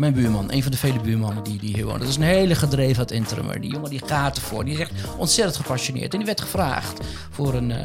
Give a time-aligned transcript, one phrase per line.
[0.00, 1.98] mijn buurman, een van de vele buurmannen die, die hier woont.
[2.00, 3.60] Dat is een hele gedreven ad interimmer.
[3.60, 4.64] Die jongen die gaat ervoor.
[4.64, 6.12] Die is echt ontzettend gepassioneerd.
[6.12, 7.76] En die werd gevraagd voor een, uh,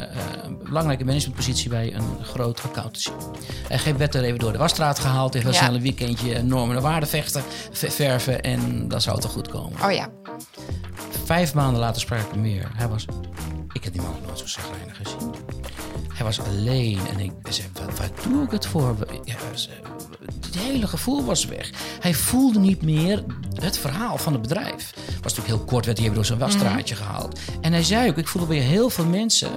[0.43, 3.09] een belangrijke managementpositie bij een groot accountancy.
[3.67, 5.33] Hij werd er even door de wasstraat gehaald.
[5.33, 5.61] Heeft heel Ja.
[5.61, 8.41] snel een weekendje normen en waarden vechten, verven.
[8.41, 9.83] En dat zou toch goed komen.
[9.83, 10.09] Oh ja.
[11.25, 12.71] Vijf maanden later sprak ik hem weer.
[12.75, 13.05] Hij was...
[13.73, 15.31] Ik heb die man nog nooit zo zagrijnig gezien.
[16.15, 18.95] Hij was alleen en ik zei, wat, waar doe ik het voor?
[19.23, 19.35] Ja,
[20.45, 21.71] het hele gevoel was weg.
[21.99, 23.23] Hij voelde niet meer
[23.53, 24.93] het verhaal van het bedrijf.
[25.21, 27.39] was natuurlijk heel kort, werd hij even door zijn wasstraatje gehaald.
[27.61, 29.49] En hij zei ook, ik voelde bij heel veel mensen...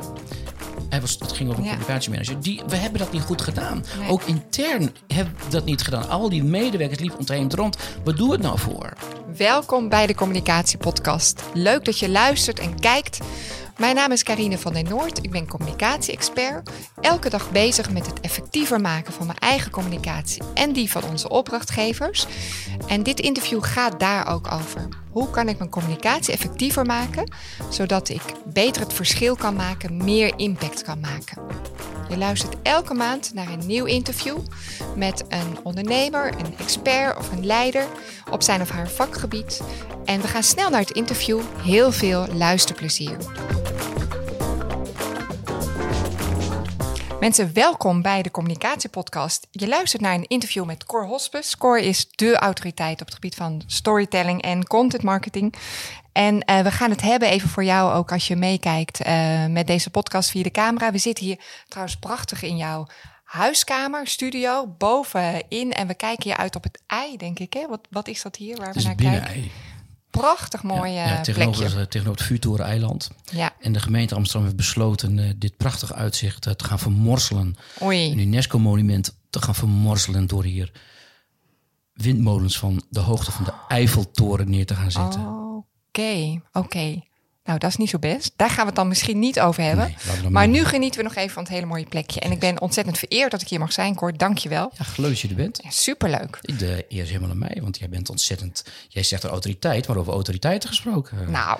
[0.88, 1.74] Hij was, het ging over een Ja.
[1.76, 2.40] communicatiemanager.
[2.40, 3.84] Die, we hebben dat niet goed gedaan.
[3.98, 4.08] Nee.
[4.10, 6.08] Ook intern hebben we dat niet gedaan.
[6.08, 7.76] Al die medewerkers liepen ontheemd rond.
[8.04, 8.92] Wat doen we het nou voor?
[9.36, 11.42] Welkom bij de Communicatiepodcast.
[11.54, 13.18] Leuk dat je luistert en kijkt.
[13.78, 15.24] Mijn naam is Karine van den Noord.
[15.24, 16.70] Ik ben communicatie-expert.
[17.00, 21.28] Elke dag bezig met het effectiever maken van mijn eigen communicatie en die van onze
[21.28, 22.26] opdrachtgevers.
[22.86, 24.88] En dit interview gaat daar ook over.
[25.18, 27.32] Hoe kan ik mijn communicatie effectiever maken,
[27.70, 31.42] zodat ik beter het verschil kan maken, meer impact kan maken?
[32.08, 34.38] Je luistert elke maand naar een nieuw interview
[34.96, 37.86] met een ondernemer, een expert of een leider
[38.30, 39.60] op zijn of haar vakgebied.
[40.04, 41.40] En we gaan snel naar het interview.
[41.62, 43.16] Heel veel luisterplezier.
[47.20, 49.46] Mensen, welkom bij de Communicatiepodcast.
[49.50, 51.56] Je luistert naar een interview met Cor Hospes.
[51.56, 55.54] Cor is dé autoriteit op het gebied van storytelling en content marketing.
[56.12, 59.66] En eh, we gaan het hebben even voor jou ook als je meekijkt eh, met
[59.66, 60.92] deze podcast via de camera.
[60.92, 61.38] We zitten hier
[61.68, 62.86] trouwens prachtig in jouw
[63.24, 65.72] huiskamer, studio, bovenin.
[65.72, 67.52] En we kijken hier uit op het ei, denk ik.
[67.52, 67.66] Hè?
[67.68, 69.50] Wat, wat is dat hier waar we naar kijken?
[70.18, 71.78] Prachtig mooi Ja, eh, ja, tegenover, plekje.
[71.78, 73.10] het- tegenover het vuurtoren-eiland.
[73.32, 77.56] Ja, En de gemeente Amsterdam heeft besloten eh, dit prachtige uitzicht eh, te gaan vermorzelen.
[77.78, 78.12] Een oei.
[78.14, 80.72] UNESCO-monument te gaan vermorzelen door hier
[81.92, 85.26] windmolens van de hoogte van de Eiffeltoren neer te gaan zetten.
[85.88, 87.00] Oké, oké.
[87.48, 88.32] Nou, dat is niet zo best.
[88.36, 89.94] Daar gaan we het dan misschien niet over hebben.
[90.22, 92.20] Nee, maar nu genieten we nog even van het hele mooie plekje.
[92.20, 94.16] En ik ben ontzettend vereerd dat ik hier mag zijn, Cor.
[94.16, 94.72] Dank je wel.
[94.78, 95.60] Ja, leuk dat je er bent.
[95.62, 96.38] Ja, superleuk.
[96.58, 98.64] De eer is helemaal aan mij, want jij bent ontzettend...
[98.88, 101.30] Jij zegt er autoriteit, maar over autoriteiten gesproken.
[101.30, 101.58] Nou.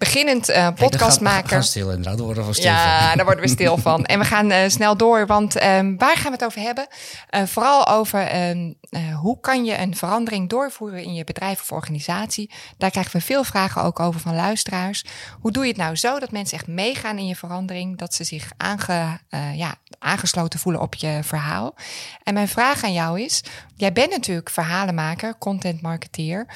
[0.00, 1.62] Beginnend eh daar gaan- podcastmaker.
[1.74, 3.16] Inderdaad, daar worden we stil Ja, van.
[3.16, 4.04] daar worden we stil van.
[4.04, 6.86] En we gaan eh, snel door, want ehm, waar gaan we het over hebben?
[7.28, 11.72] Eh, vooral over ehm, eh, hoe kan je een verandering doorvoeren in je bedrijf of
[11.72, 12.50] organisatie.
[12.78, 15.04] Daar krijgen we veel vragen ook over van luisteraars.
[15.40, 17.98] Hoe doe je het nou zo dat mensen echt meegaan in je verandering?
[17.98, 21.74] Dat ze zich aange, eh, ja, aangesloten voelen op je verhaal.
[22.22, 23.42] En mijn vraag aan jou is,
[23.76, 26.46] jij bent natuurlijk verhalenmaker, content marketeer.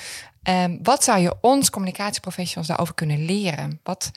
[0.45, 3.81] Ehm, wat zou je ons communicatieprofessionals daarover kunnen leren?
[3.83, 4.11] Wat,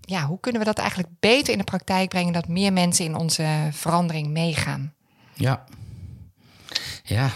[0.00, 3.16] ja, hoe kunnen we dat eigenlijk beter in de praktijk brengen dat meer mensen in
[3.16, 4.94] onze verandering meegaan?
[5.34, 5.64] Ja.
[7.08, 7.30] Ja,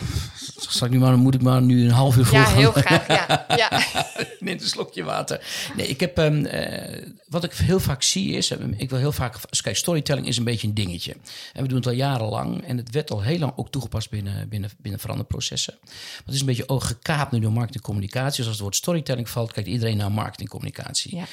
[0.69, 3.07] zal ik nu maar, moet ik maar nu een half uur voor Ja, heel graag.
[3.07, 3.83] Ja, ja.
[4.41, 5.45] Neem een slokje water.
[5.77, 9.13] Nee, ik heb, ehm, eh, wat ik heel vaak zie is, eh, ik wil heel
[9.13, 11.17] vaak, kijk, storytelling is een beetje een dingetje.
[11.53, 14.49] En we doen het al jarenlang en het werd al heel lang ook toegepast binnen,
[14.49, 15.75] binnen, binnen veranderprocessen.
[15.83, 18.37] Maar het is een beetje ook gekaapt nu door marketingcommunicatie.
[18.37, 21.17] Dus als het woord storytelling valt, kijkt iedereen naar marketingcommunicatie.
[21.17, 21.25] ja.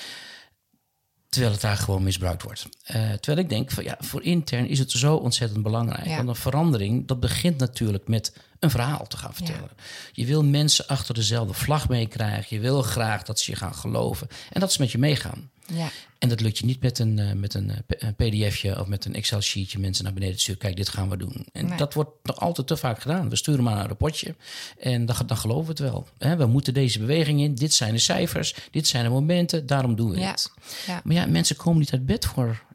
[1.29, 2.65] Terwijl het daar gewoon misbruikt wordt.
[2.83, 6.07] Eh, terwijl ik denk, van, ja, voor intern is het zo ontzettend belangrijk.
[6.07, 6.15] Ja.
[6.15, 9.69] Want een verandering, dat begint natuurlijk met een verhaal te gaan vertellen.
[10.11, 12.55] Je wil mensen achter dezelfde vlag meekrijgen.
[12.55, 14.27] Je wil graag dat ze je gaan geloven.
[14.49, 15.49] En dat ze met je meegaan.
[15.73, 15.89] Ja.
[16.19, 19.05] En dat lukt je niet met een, eh, met een, eh, een pdfje of met
[19.05, 20.61] een Excel-sheetje mensen naar beneden te sturen.
[20.61, 21.47] Kijk, dit gaan we doen.
[21.51, 21.77] En Nee.
[21.77, 23.29] dat wordt nog altijd te vaak gedaan.
[23.29, 24.35] We sturen maar een rapportje
[24.79, 26.37] en dan, dan geloven we het wel.
[26.37, 27.55] We moeten deze beweging in.
[27.55, 28.55] Dit zijn de cijfers.
[28.71, 29.65] Dit zijn de momenten.
[29.65, 30.29] Daarom doen we Ja.
[30.31, 30.51] het.
[30.87, 31.01] Ja.
[31.03, 32.67] Maar ja, mensen komen niet uit bed voor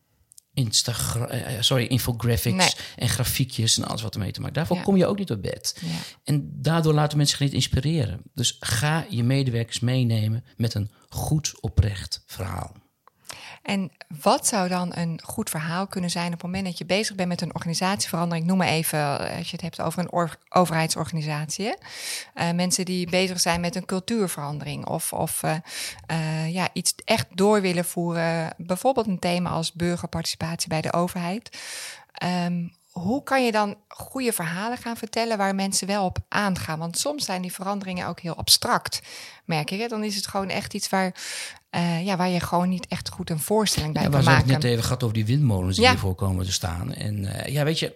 [0.55, 2.85] Instagram, eh, sorry, infographics Nee.
[2.97, 4.55] en grafiekjes en alles wat ermee te maken.
[4.55, 4.83] Daarvoor Ja.
[4.83, 5.77] kom je ook niet uit bed.
[5.81, 5.89] Ja.
[6.25, 8.21] En daardoor laten mensen zich niet inspireren.
[8.35, 12.83] Dus ga je medewerkers meenemen met een goed oprecht verhaal.
[13.65, 17.17] En wat zou dan een goed verhaal kunnen zijn op het moment dat je bezig
[17.17, 18.47] bent met een organisatieverandering?
[18.47, 21.75] Noem maar even, eh, als je het hebt over een or- overheidsorganisatie.
[22.35, 25.43] Eh, mensen die bezig zijn met een cultuurverandering of, of
[26.07, 28.55] eh, ja, iets echt door willen voeren.
[28.57, 31.59] Bijvoorbeeld een thema als burgerparticipatie bij de overheid.
[32.13, 36.79] Ehm, hoe kan je dan goede verhalen gaan vertellen waar mensen wel op aangaan?
[36.79, 39.01] Want soms zijn die veranderingen ook heel abstract,
[39.45, 39.81] merk ik.
[39.81, 39.87] Hè?
[39.89, 41.15] Dan is het gewoon echt iets waar,
[41.71, 44.43] eh, ja, waar je gewoon niet echt goed een voorstelling bij Ja, kan we hebben
[44.43, 44.63] het maken.
[44.63, 45.91] net even gehad over die windmolens die Ja.
[45.91, 46.93] hiervoor komen te staan.
[46.95, 47.95] En eh, ja, weet je,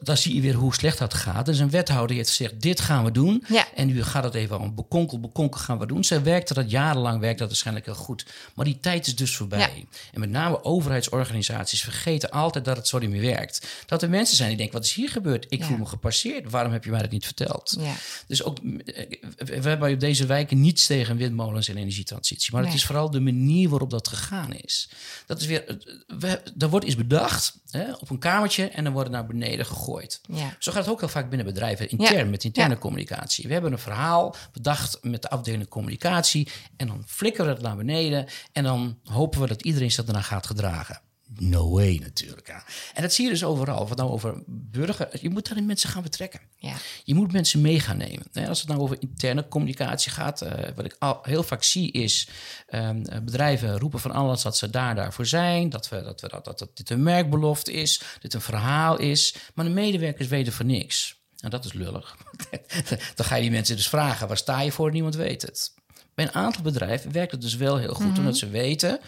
[0.00, 1.46] dan zie je weer hoe slecht dat gaat.
[1.46, 3.44] Dus een wethouder heeft gezegd, dit gaan we doen.
[3.48, 3.66] Ja.
[3.74, 6.04] En nu gaat het even aan bekonkel, bekonkel gaan we doen.
[6.04, 8.26] Zij werkte dat jarenlang, werkt dat waarschijnlijk heel goed.
[8.54, 9.58] Maar die tijd is dus voorbij.
[9.58, 9.68] Ja.
[10.12, 13.66] En met name overheidsorganisaties vergeten altijd dat het zo niet meer werkt.
[13.86, 15.46] Dat er mensen zijn die denken, wat is hier gebeurd?
[15.48, 15.66] Ik Ja.
[15.66, 16.50] voel me gepasseerd.
[16.50, 17.78] Waarom heb je mij dat niet verteld?
[18.26, 22.52] Dus ook, eh, we hebben op deze wijken niets tegen windmolens en energietransitie.
[22.52, 24.88] Maar het is vooral de manier waarop dat gegaan is.
[25.26, 25.78] Dat is weer,
[26.18, 29.63] we, er wordt iets bedacht hè, op een kamertje en dan wordt het naar beneden
[29.66, 30.20] gegooid.
[30.32, 30.56] Ja.
[30.58, 32.24] Zo gaat het ook heel vaak binnen bedrijven, intern, Ja.
[32.24, 32.80] met interne Ja.
[32.80, 33.46] communicatie.
[33.46, 37.76] We hebben een verhaal bedacht met de afdeling communicatie en dan flikkeren we het naar
[37.76, 41.00] beneden en dan hopen we dat iedereen zich daarna gaat gedragen.
[41.38, 42.46] No way natuurlijk.
[42.46, 42.64] Ja.
[42.94, 43.88] En dat zie je dus overal.
[43.88, 45.08] Het nou over burger...
[45.20, 46.40] Je moet daarin mensen gaan betrekken.
[46.56, 46.74] Ja.
[47.04, 48.48] Je moet mensen mee gaan nemen.
[48.48, 52.28] Als het nou over interne communicatie gaat, eh, wat ik al heel vaak zie is
[52.66, 56.28] ehm, eh, bedrijven roepen van alles dat ze daar daarvoor zijn, dat, we, dat, we,
[56.28, 60.52] dat, dat, dat dit een merkbelofte is, dit een verhaal is, maar de medewerkers weten
[60.52, 61.22] van niks.
[61.40, 62.16] En dat is lullig.
[63.16, 64.90] Dan ga je die mensen dus vragen, waar sta je voor?
[64.90, 65.74] Niemand weet het.
[66.14, 69.00] Bij een aantal bedrijven werkt het dus wel heel goed, omdat ze weten,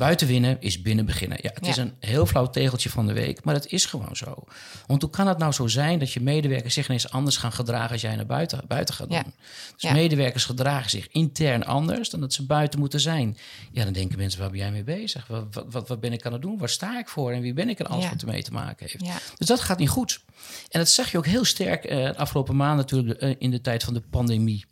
[0.00, 1.38] buiten winnen is binnen beginnen.
[1.42, 1.70] Ja, het Ja.
[1.70, 4.44] is een heel flauw tegeltje van de week, maar het is gewoon zo.
[4.86, 7.90] Want hoe kan het nou zo zijn dat je medewerkers zich ineens anders gaan gedragen
[7.92, 9.16] als jij naar buiten, buiten gaat doen?
[9.16, 9.24] Ja.
[9.72, 9.92] Dus Ja.
[9.92, 13.36] medewerkers gedragen zich intern anders dan dat ze buiten moeten zijn.
[13.72, 15.26] Ja, dan denken mensen, waar ben jij mee bezig?
[15.26, 16.58] Wat, wat, wat, wat ben ik aan het doen?
[16.58, 17.32] Waar sta ik voor?
[17.32, 19.12] En wie ben ik en alles wat ermee te maken heeft?
[19.38, 20.20] Dus dat gaat niet goed.
[20.68, 23.60] En dat zag je ook heel sterk eh, de afgelopen maanden natuurlijk eh, in de
[23.60, 24.64] tijd van de pandemie.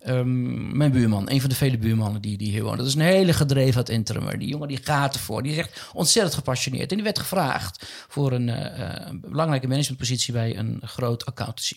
[0.00, 2.78] Ehm, mijn buurman, een van de vele buurmannen die, die hier woont.
[2.78, 4.38] Dat is een hele gedreven ad interimmer.
[4.38, 5.42] Die jongen die gaat ervoor.
[5.42, 6.90] Die is echt ontzettend gepassioneerd.
[6.90, 11.76] En die werd gevraagd voor een eh, eh, belangrijke managementpositie bij een groot accountancy.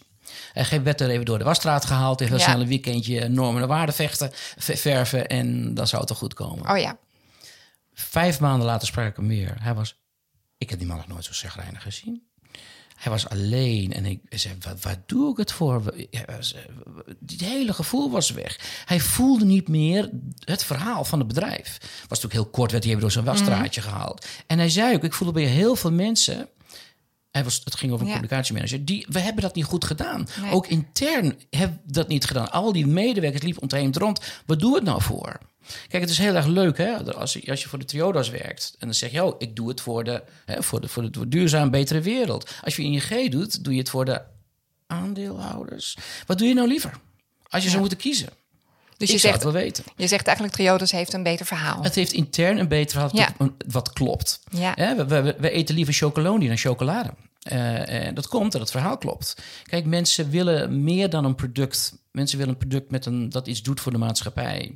[0.54, 2.22] Hij werd er even door de wasstraat gehaald.
[2.22, 2.44] Even Ja.
[2.44, 5.28] snel een weekendje normen en waarden vechten, ve- verven.
[5.28, 6.70] En dan zou het toch goed komen.
[6.70, 6.98] Oh ja.
[7.94, 9.56] Vijf maanden later sprak ik hem weer.
[9.60, 9.98] Hij was...
[10.58, 12.24] Ik heb die man nog nooit zo zagrijnig gezien.
[13.00, 15.94] Hij was alleen en ik zei, wat, doe ik het voor?
[16.12, 16.20] Eh,
[17.28, 18.84] Het hele gevoel was weg.
[18.86, 20.10] Hij voelde niet meer
[20.40, 21.78] het verhaal van het bedrijf.
[21.82, 24.26] Was natuurlijk heel kort, werd hij even door zijn wasstraatje gehaald.
[24.48, 26.48] En hij zei ook, ik voelde bij heel veel mensen...
[27.32, 28.18] Hij was, het ging over een Ja.
[28.20, 28.86] communicatiemanager.
[28.86, 30.28] Die, we hebben dat niet goed gedaan.
[30.42, 30.52] Nee.
[30.52, 32.52] Ook intern hebben we dat niet gedaan.
[32.52, 34.22] Al die medewerkers liepen ontheemd rond.
[34.46, 35.40] Wat doen we het nou voor?
[35.88, 37.14] Kijk, het is heel erg leuk hè?
[37.16, 38.76] Als, je, als je voor de Triodos werkt.
[38.80, 41.10] En dan zeg je, oh, ik doe het voor de, hè, voor de, voor de,
[41.14, 42.52] voor de duurzaam betere wereld.
[42.64, 44.22] Als je ING doet, doe je het voor de
[44.88, 45.98] aandeelhouders.
[46.26, 46.92] Wat doe je nou liever?
[47.44, 47.70] Als je Ja.
[47.70, 48.30] zou moeten kiezen.
[49.00, 49.84] Dus je zegt, wel weten.
[49.96, 51.84] je zegt eigenlijk Triodos heeft een beter verhaal.
[51.84, 53.50] Het heeft intern een beter verhaal Ja.
[53.68, 54.40] wat- klopt.
[54.52, 54.96] Ja.
[54.96, 57.10] We, we, we eten liever chocolonie dan chocolade.
[57.40, 59.36] Eh, en dat komt dat het verhaal klopt.
[59.64, 61.94] Kijk, mensen willen meer dan een product.
[62.12, 64.76] Mensen willen een product met een, dat iets doet voor de maatschappij.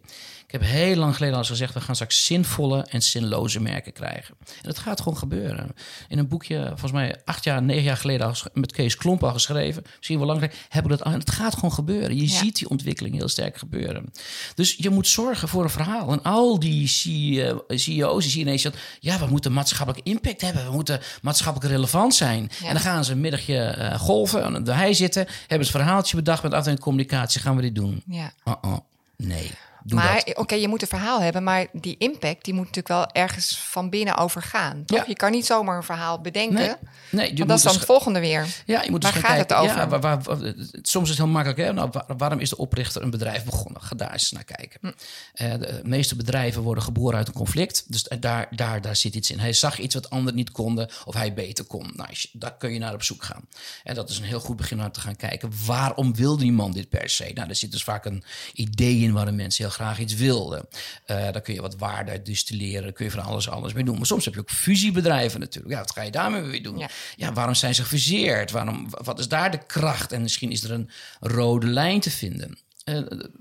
[0.54, 1.74] Ik heb heel lang geleden al eens gezegd...
[1.74, 4.36] we gaan straks zinvolle en zinloze merken krijgen.
[4.40, 5.76] En dat gaat gewoon gebeuren.
[6.08, 8.34] In een boekje, volgens mij acht jaar, negen jaar geleden...
[8.54, 10.52] met Kees Klomp al geschreven, misschien wel langer...
[10.70, 12.16] hebben we dat, al- het gaat gewoon gebeuren.
[12.16, 12.38] Je Ja.
[12.38, 14.12] ziet die ontwikkeling heel sterk gebeuren.
[14.56, 16.12] Dus je moet zorgen voor een verhaal.
[16.12, 18.64] En al die CEO CEO's, die zien ineens...
[18.64, 20.66] dat, ja, we moeten maatschappelijke impact hebben.
[20.66, 22.50] We moeten maatschappelijk relevant zijn.
[22.60, 22.68] Ja.
[22.68, 25.26] En dan gaan ze een middagje eh, golven, aan de hei zitten...
[25.48, 27.42] hebben ze een verhaaltje bedacht met afdeling communicatie.
[27.42, 28.04] Gaan we dit doen?
[28.08, 28.34] Ja.
[28.46, 28.78] Uh-uh.
[29.18, 29.52] Nee,
[29.84, 33.08] doe Maar oké, je moet een verhaal hebben, maar die impact die moet natuurlijk wel
[33.24, 34.84] ergens van binnen overgaan.
[34.86, 34.98] Toch?
[34.98, 35.04] Ja.
[35.08, 36.56] Je kan niet zomaar een verhaal bedenken.
[36.56, 36.74] Nee,
[37.10, 38.48] nee, je want dat is dan dus het volgende weer.
[38.66, 39.66] Ja, je moet dus Waar gaan gaat het kijken.
[39.66, 39.82] over?
[39.82, 41.60] Ja, waar, waar- waar- soms is het heel makkelijk.
[41.60, 41.74] Hè?
[41.74, 43.82] Nou, waar- waarom is de oprichter een bedrijf begonnen?
[43.82, 44.80] Ga daar eens naar kijken.
[44.82, 44.92] Hm.
[45.34, 47.86] Eh, de meeste bedrijven worden geboren uit een conflict.
[47.88, 49.40] Dus daar, daar, daar zit iets in.
[49.40, 51.92] Hij zag iets wat anderen niet konden of hij beter kon.
[51.96, 53.48] Nou, daar kun je naar op zoek gaan.
[53.84, 55.52] En dat is een heel goed begin om te gaan kijken.
[55.66, 57.32] Waarom wil die man dit per se?
[57.34, 60.68] Nou, er zit dus vaak een idee in waarom mensen heel graag iets wilden.
[61.06, 62.84] Eh daar kun je wat waarde uit distilleren.
[62.84, 63.98] Daar kun je van alles alles mee doen.
[63.98, 65.74] Maar soms heb je ook fusiebedrijven natuurlijk.
[65.74, 66.78] Ja, wat ga je daarmee weer doen?
[66.78, 66.90] Ja.
[67.16, 68.52] ja, waarom zijn ze gefuseerd?
[68.52, 70.12] Waarom, wat is daar de kracht?
[70.12, 70.90] En misschien is er een
[71.20, 72.58] rode lijn te vinden.
[72.84, 73.32] Eh, een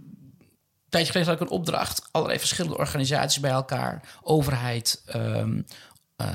[0.89, 2.09] tijdje geleden had ik een opdracht.
[2.11, 4.19] Allerlei verschillende organisaties bij elkaar.
[4.23, 5.63] Overheid, ehm,
[6.17, 6.29] eh,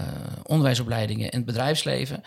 [0.44, 2.22] onderwijsopleidingen en het bedrijfsleven.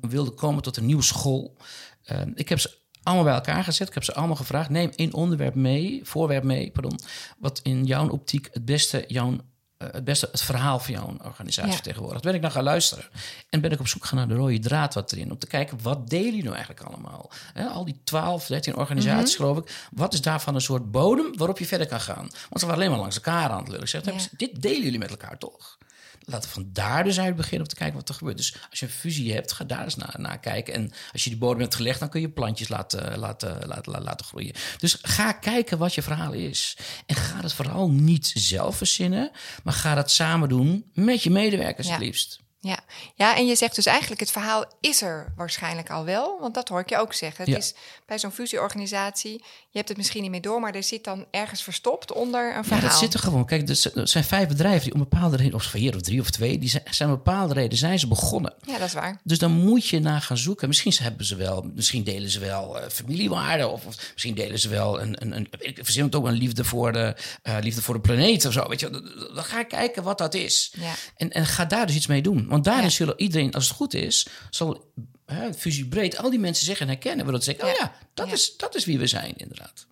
[0.00, 1.56] wilden komen tot een nieuwe school.
[2.02, 3.88] Eh, ik heb ze allemaal bij elkaar gezet.
[3.88, 4.70] Ik heb ze allemaal gevraagd.
[4.70, 6.98] Neem één onderwerp mee, voorwerp mee, pardon.
[7.38, 9.36] Wat in jouw optiek het beste, jouw,
[9.76, 11.74] eh, het beste het verhaal van jouw organisatie Ja.
[11.76, 12.24] vertegenwoordigt.
[12.24, 13.04] Ben ik naar gaan luisteren.
[13.50, 15.30] En ben ik op zoek gaan naar de rode draad wat erin.
[15.30, 17.30] Om te kijken, wat delen jullie nou eigenlijk allemaal?
[17.72, 19.88] Al die 12, 13 organisaties, geloof ik.
[19.92, 22.26] Wat is daarvan een soort bodem waarop je verder kan gaan?
[22.48, 23.82] Want ze waren alleen maar langs elkaar aan het lullen.
[23.82, 24.12] Ik zeg, Ja.
[24.36, 25.78] dit delen jullie met elkaar toch?
[26.24, 28.36] Laten we van daar dus uit beginnen om te kijken wat er gebeurt.
[28.36, 30.74] Dus als je een fusie hebt, ga daar eens naar, naar kijken.
[30.74, 34.02] En als je die bodem hebt gelegd, dan kun je plantjes laten, laten, laten, laten,
[34.02, 34.52] laten groeien.
[34.78, 36.76] Dus ga kijken wat je verhaal is.
[37.06, 39.30] En ga het vooral niet zelf verzinnen,
[39.62, 41.92] maar ga dat samen doen met je medewerkers Ja.
[41.92, 42.42] het liefst.
[42.66, 42.78] Ja.
[43.14, 46.36] ja, en je zegt dus eigenlijk het verhaal is er waarschijnlijk al wel.
[46.40, 47.44] Want dat hoor ik je ook zeggen.
[47.44, 47.58] Het Ja.
[47.58, 47.74] is
[48.06, 49.32] bij zo'n fusieorganisatie,
[49.68, 50.60] je hebt het misschien niet meer door...
[50.60, 52.82] maar er zit dan ergens verstopt onder een verhaal.
[52.82, 53.46] Ja, dat zit er gewoon.
[53.46, 56.20] Kijk, er z- er zijn vijf bedrijven die om bepaalde reden, of vier of drie
[56.20, 58.54] of twee, die zijn, zijn om bepaalde reden zijn ze begonnen.
[58.66, 59.20] Ja, dat is waar.
[59.24, 60.68] Dus dan moet je naar gaan zoeken.
[60.68, 63.70] Misschien hebben ze wel, misschien delen ze wel eh, familiewaarden.
[63.72, 66.64] Of, of misschien delen ze wel een, een, een ik verzin het ook een liefde
[66.64, 68.68] voor de, eh, liefde voor de planeet of zo.
[68.68, 70.72] Weet je, dan, dan ga ik kijken wat dat is.
[70.80, 70.92] Ja.
[71.16, 72.46] En, en ga daar dus iets mee doen.
[72.54, 72.90] Want daarin Ja.
[72.90, 74.92] zullen iedereen, als het goed is, zal
[75.26, 77.24] hè, fusie breed al die mensen zeggen en herkennen.
[77.24, 77.92] Waardoor ze zeggen, oh Ja.
[78.14, 78.32] dat.
[78.32, 79.86] Is, dat is wie we zijn inderdaad.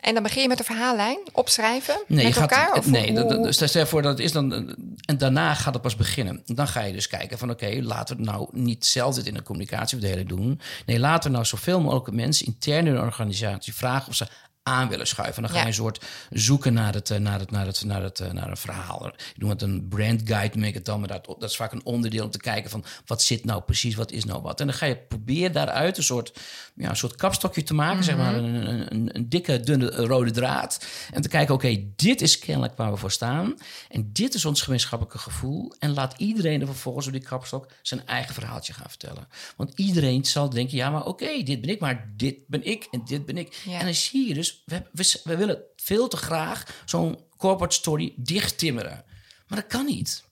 [0.00, 2.72] En dan begin je met een verhaallijn, opschrijven Nee, met gaat, elkaar?
[2.78, 4.74] Of nee, hoe- dat- dat- stel voor dat het is dan.
[5.04, 6.42] En daarna gaat het pas beginnen.
[6.46, 9.42] Dan ga je dus kijken van oké, laten we nou niet zelf dit in de
[9.42, 10.60] communicatieverdeling doen.
[10.86, 14.26] Nee, laten we nou zoveel mogelijk mensen intern in de organisatie vragen of ze
[14.68, 15.42] aan willen schuiven.
[15.42, 15.62] Dan ga Ja.
[15.62, 18.50] je een soort zoeken naar het, eh, naar het, naar het, naar het, eh, naar
[18.50, 19.06] een verhaal.
[19.06, 20.98] Ik noem het een brand guide, noem ik het dan.
[20.98, 23.94] Maar dat, dat is vaak een onderdeel om te kijken van wat zit nou precies,
[23.94, 24.60] wat is nou wat.
[24.60, 26.38] En dan ga je proberen daaruit een soort,
[26.74, 28.34] ja, een soort kapstokje te maken, zeg maar.
[28.34, 30.86] Een, een, een, een dikke, dunne rode draad.
[31.12, 33.54] En te kijken, oké, dit is kennelijk waar we voor staan.
[33.88, 35.74] En dit is ons gemeenschappelijke gevoel.
[35.78, 39.28] En laat iedereen er vervolgens op die kapstok zijn eigen verhaaltje gaan vertellen.
[39.56, 43.02] Want iedereen zal denken, ja, maar oké, dit ben ik, maar dit ben ik en
[43.04, 43.62] dit ben ik.
[43.64, 43.78] Ja.
[43.78, 48.12] En dan zie je dus, we, we, we willen veel te graag zo'n corporate story
[48.16, 49.04] dichttimmeren.
[49.46, 50.24] Maar dat kan niet.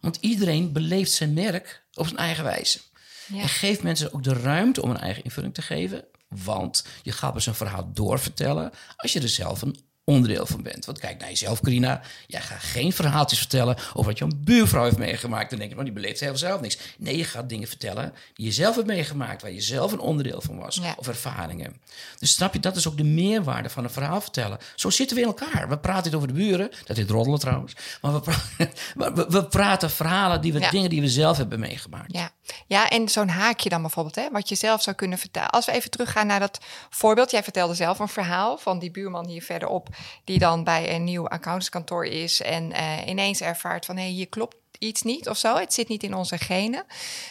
[0.00, 2.80] Want iedereen beleeft zijn merk op zijn eigen wijze.
[3.26, 3.40] Ja.
[3.40, 6.04] En geef mensen ook de ruimte om een eigen invulling te geven.
[6.28, 10.84] Want je gaat dus een verhaal doorvertellen als je er zelf een onderdeel van bent.
[10.84, 12.00] Want kijk naar jezelf, Carina.
[12.26, 15.50] Jij gaat geen verhaaltjes vertellen over wat je buurvrouw heeft meegemaakt.
[15.50, 16.78] Dan denk je, oh, die beleeft helemaal zelf niks.
[16.98, 19.42] Nee, je gaat dingen vertellen die je zelf hebt meegemaakt...
[19.42, 20.94] waar je zelf een onderdeel van was, Ja.
[20.98, 21.80] of ervaringen.
[22.18, 24.58] Dus snap je, dat is ook de meerwaarde van een verhaal vertellen.
[24.74, 25.68] Zo zitten we in elkaar.
[25.68, 26.70] We praten niet over de buren.
[26.84, 27.72] Dat heet roddelen trouwens.
[28.00, 28.42] Maar we, pra-
[28.96, 30.70] maar we, we praten verhalen, die we, Ja.
[30.70, 32.12] dingen die we zelf hebben meegemaakt.
[32.12, 32.30] Ja,
[32.66, 35.50] ja en zo'n haakje dan bijvoorbeeld, hè, wat je zelf zou kunnen vertellen.
[35.50, 36.58] Als we even teruggaan naar dat
[36.90, 37.30] voorbeeld.
[37.30, 39.90] Jij vertelde zelf een verhaal van die buurman hier verderop...
[40.24, 42.40] die dan bij een nieuw accountskantoor is...
[42.42, 45.56] en eh, ineens ervaart van, hé, hier klopt iets niet of zo.
[45.56, 46.84] Het zit niet in onze genen.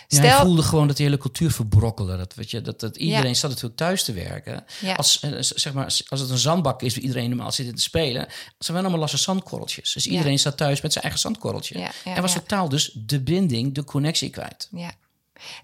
[0.07, 2.17] Ja, hij voelde gewoon dat de hele cultuur verbrokkelde.
[2.17, 3.33] Dat, weet je, dat, dat iedereen Ja.
[3.33, 4.65] zat natuurlijk thuis te werken.
[4.79, 4.93] Ja.
[4.93, 7.81] Als, eh, zeg maar, als het een zandbak is waar iedereen normaal zit in te
[7.81, 8.27] spelen...
[8.59, 9.93] ze waren allemaal losse zandkorreltjes.
[9.93, 11.89] Dus iedereen zat thuis met zijn eigen zandkorreltje.
[12.03, 14.67] En was totaal dus de binding, de connectie kwijt.
[14.71, 14.91] Ja.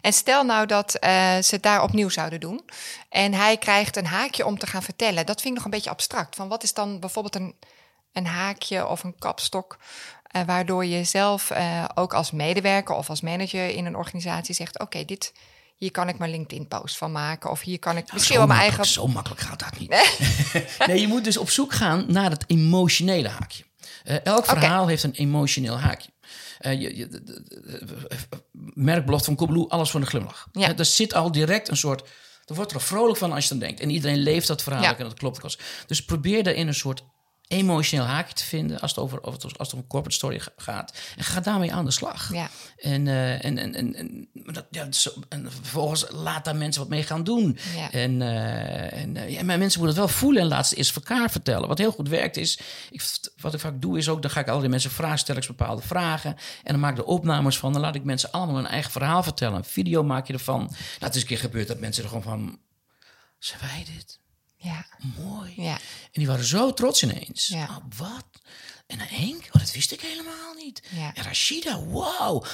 [0.02, 1.10] En stel nou dat eh,
[1.42, 2.62] ze het daar opnieuw zouden doen.
[3.10, 5.26] En hij krijgt een haakje om te gaan vertellen.
[5.26, 6.36] Dat vind ik nog een beetje abstract.
[6.36, 7.56] Van wat is dan bijvoorbeeld een,
[8.14, 9.78] een haakje of een kapstok.
[10.28, 14.80] eh, waardoor je zelf eh, ook als medewerker of als manager in een organisatie zegt:
[14.80, 15.34] Oké, dit.
[15.76, 17.50] Hier kan ik mijn LinkedIn-post van maken.
[17.50, 18.86] Of hier kan ik misschien zo, wel mijn eigen.
[18.86, 19.90] zo makkelijk gaat dat niet.
[20.88, 21.02] Nee?
[21.02, 23.64] je moet dus op zoek gaan naar het emotionele haakje.
[24.24, 26.10] Elk verhaal heeft een emotioneel haakje.
[26.60, 28.08] Eh je, je, de- de- de-
[28.74, 30.48] merkblad van Coolblue, alles voor een glimlach.
[30.52, 30.78] Ja.
[30.78, 32.10] Er zit al direct een soort...
[32.46, 33.80] Er wordt er vrolijk van als je dan denkt.
[33.80, 34.98] En iedereen leeft dat verhaal Ja.
[34.98, 35.44] en dat klopt.
[35.44, 35.52] ook.
[35.88, 37.04] Dus probeer daarin een soort
[37.48, 38.80] emotioneel haakje te vinden...
[38.80, 40.98] als het over, over- als het om een corporate story ga- gaat.
[41.18, 42.34] En ga daarmee aan de slag.
[42.34, 42.50] Ja.
[42.78, 46.90] En, eh, en, en, en, en, dat, ja, zo, en vervolgens laat daar mensen wat
[46.90, 47.58] mee gaan doen.
[47.76, 47.92] Ja.
[47.92, 50.92] En, eh, en eh, ja, maar mensen moeten het wel voelen en laat ze eens
[50.92, 51.68] voor elkaar vertellen.
[51.68, 52.60] Wat heel goed werkt is,
[52.92, 53.02] ik,
[53.40, 55.82] wat ik vaak doe is ook, dan ga ik allerlei mensen vragen, stel ik bepaalde
[55.82, 56.36] vragen.
[56.64, 57.74] En dan maak ik er opnames van.
[57.74, 59.58] Dan laat ik mensen allemaal hun eigen verhaal vertellen.
[59.58, 60.60] Een video maak je ervan.
[60.60, 62.60] Nou, het is een keer gebeurd dat mensen er gewoon van,
[63.40, 64.20] zijn wij dit?
[64.58, 64.86] Ja.
[65.18, 65.54] Mooi.
[65.56, 65.74] Ja.
[65.74, 67.48] En die waren zo trots ineens.
[67.48, 67.64] Ja.
[67.64, 68.26] Oh, wat?
[68.88, 69.46] En Henk?
[69.52, 70.82] Oh, dat wist ik helemaal niet.
[70.90, 71.14] Ja.
[71.14, 72.46] En Rashida, wow.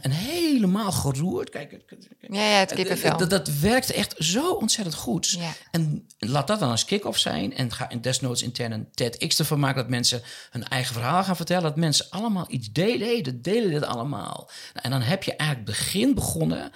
[0.00, 1.50] En helemaal geroerd.
[1.50, 1.84] Kijk.
[2.20, 3.16] Ja, ja, het kippenvel.
[3.16, 5.30] Dat, dat werkte echt zo ontzettend goed.
[5.30, 5.52] Ja.
[5.70, 7.54] En laat dat dan als kick-off zijn.
[7.54, 9.82] En ga en desnoods intern een TEDx ervan maken...
[9.82, 11.62] dat mensen hun eigen verhaal gaan vertellen.
[11.62, 13.08] Dat mensen allemaal iets delen.
[13.08, 14.50] Hey, dat delen dit allemaal.
[14.72, 16.72] Nou, en dan heb je eigenlijk begin begonnen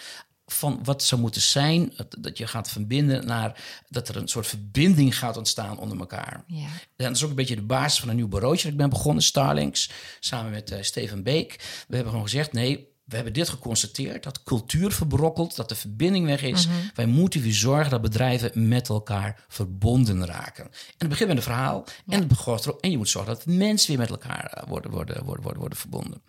[0.53, 1.93] van wat zou moeten zijn.
[2.19, 3.63] Dat, je gaat verbinden naar...
[3.89, 6.45] dat er een soort verbinding gaat ontstaan onder elkaar.
[6.47, 6.67] Ja.
[6.97, 8.91] En dat is ook een beetje de basis van een nieuw bureautje dat ik ben
[8.91, 9.91] begonnen, Starlinks,
[10.21, 11.57] samen met eh, Steven Beek.
[11.89, 16.27] We hebben gewoon gezegd, nee, we hebben dit geconstateerd, dat cultuur verbrokkelt, dat de verbinding
[16.27, 16.69] weg is.
[16.95, 20.65] Wij moeten weer zorgen dat bedrijven met elkaar verbonden raken.
[20.65, 23.47] En het begint met een verhaal en, het begint erop, en je moet zorgen dat
[23.47, 26.23] mensen weer met elkaar eh, worden, worden, worden, worden, worden verbonden.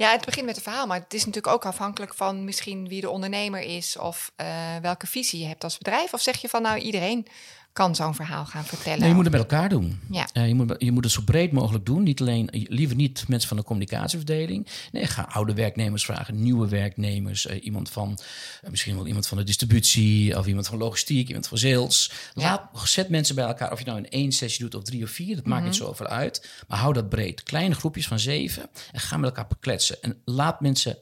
[0.00, 3.00] Ja, het begint met een verhaal, maar het is natuurlijk ook afhankelijk van misschien wie
[3.00, 6.12] de ondernemer is of eh, welke visie je hebt als bedrijf.
[6.12, 7.26] Of zeg je van nou iedereen
[7.72, 8.98] kan zo'n verhaal gaan vertellen.
[8.98, 10.00] Nee, je moet het met elkaar doen.
[10.10, 10.28] Ja.
[10.32, 12.02] Eh, je, moet, je moet het zo breed mogelijk doen.
[12.02, 14.66] Niet alleen, liever niet mensen van de communicatieverdeling.
[14.92, 17.46] Nee, ga oude werknemers vragen, nieuwe werknemers.
[17.46, 18.18] eh, iemand van,
[18.62, 22.12] eh, misschien wel iemand van de distributie, of iemand van logistiek, iemand van sales.
[22.34, 23.72] Laat, Zet mensen bij elkaar.
[23.72, 26.06] Of je nou in één sessie doet of drie of vier, dat maakt niet zoveel
[26.06, 26.48] uit.
[26.68, 27.42] Maar hou dat breed.
[27.42, 28.70] Kleine groepjes van zeven.
[28.92, 30.02] En ga met elkaar bekletsen.
[30.02, 30.98] En laat mensen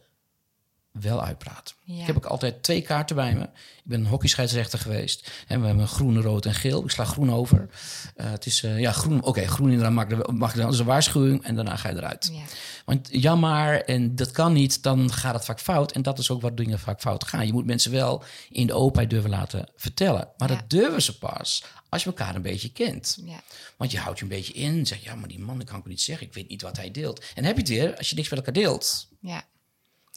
[1.00, 1.74] wel uitpraten.
[1.84, 2.00] Ja.
[2.00, 3.42] Ik heb ook altijd twee kaarten bij me.
[3.42, 5.30] Ik ben een hockeyscheidsrechter geweest.
[5.46, 6.84] En we hebben groen, rood en geel.
[6.84, 7.68] Ik sla groen over.
[8.16, 9.22] Eh, het is, eh, ja, groen.
[9.22, 11.44] Oké, groen inderdaad mag, er- mag er- dat is een waarschuwing.
[11.44, 12.30] En daarna ga je eruit.
[12.32, 12.40] Ja.
[12.84, 15.92] Want ja, maar, en dat kan niet, dan gaat het vaak fout.
[15.92, 17.46] En dat is ook waar dingen vaak fout gaan.
[17.46, 20.28] Je moet mensen wel in de openheid durven laten vertellen.
[20.36, 20.56] Maar Ja.
[20.56, 23.18] dat durven ze pas als je elkaar een beetje kent.
[23.24, 23.40] Ja.
[23.76, 24.86] Want je houdt je een beetje in.
[24.86, 26.26] Zeg, ja, maar die man, dat kan ik niet zeggen.
[26.26, 27.18] Ik weet niet wat hij deelt.
[27.20, 29.08] En dan heb je het weer als je niks met elkaar deelt.
[29.20, 29.42] Ja.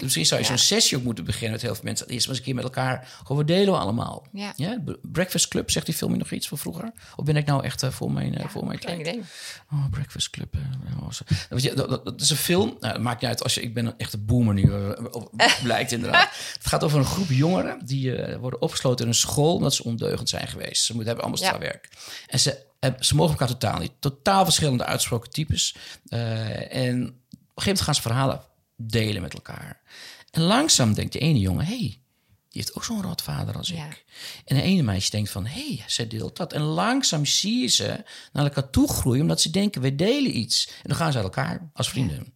[0.01, 0.57] Dus misschien zou je Ja.
[0.57, 2.07] zo'n sessie ook moeten beginnen met heel veel mensen.
[2.07, 3.07] Eerst maar eens een keer met elkaar.
[3.23, 4.25] Gewoon, wat delen we allemaal?
[4.33, 4.53] Ja.
[5.01, 6.91] Breakfast Club, zegt die film je nog iets van vroeger?
[7.15, 8.99] Of ben ik nou echt eh, voor mijn, eh, voor mijn tijd?
[8.99, 9.21] idee.
[9.71, 10.55] Oh, Breakfast Club.
[10.55, 12.77] eh, je, dat, dat- dat is een film.
[12.79, 13.61] Nou, dat maakt niet uit als je.
[13.61, 14.71] Ik ben een echte boomer nu.
[15.63, 16.29] blijkt inderdaad.
[16.53, 20.29] Het gaat over een groep jongeren die worden opgesloten in een school omdat ze ondeugend
[20.29, 20.83] zijn geweest.
[20.83, 21.47] Ze moeten hebben allemaal Ja.
[21.53, 21.89] strafwerk.
[22.27, 22.65] En ze,
[22.99, 23.91] ze mogen elkaar totaal niet.
[23.99, 25.75] Totaal verschillende uitgesproken types.
[26.09, 27.13] En op een gegeven
[27.55, 28.41] moment gaan ze verhalen
[28.87, 29.81] delen met elkaar.
[30.31, 31.77] En langzaam denkt de ene jongen: hey,
[32.51, 33.85] die heeft ook zo'n rotvader als Ja.
[33.85, 34.05] ik.
[34.45, 36.53] En de ene meisje denkt van, hé, hey, zij deelt dat.
[36.53, 39.21] En langzaam zie je ze naar elkaar toe groeien...
[39.21, 40.67] omdat ze denken, wij delen iets.
[40.67, 42.33] En dan gaan ze uit elkaar als vrienden.